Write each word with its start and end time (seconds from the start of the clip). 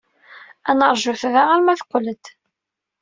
Ad 0.69 0.75
neṛjut 0.77 1.23
da 1.33 1.43
arma 1.53 1.73
teqqel-d. 1.79 2.25